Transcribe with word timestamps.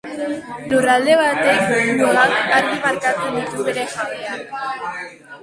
Lurralde 0.69 1.17
baten 1.19 1.91
mugak 1.99 2.33
argi 2.61 2.81
markatzen 2.87 3.37
ditu 3.37 3.69
bere 3.71 3.87
jabeak. 3.99 4.59